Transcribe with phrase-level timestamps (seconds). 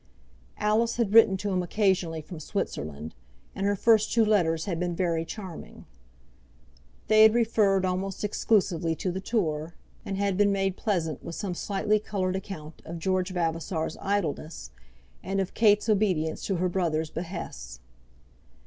[0.57, 3.13] Alice had written to him occasionally from Switzerland,
[3.53, 5.85] and her first two letters had been very charming.
[7.07, 11.53] They had referred almost exclusively to the tour, and had been made pleasant with some
[11.53, 14.71] slightly coloured account of George Vavasor's idleness,
[15.21, 17.79] and of Kate's obedience to her brother's behests.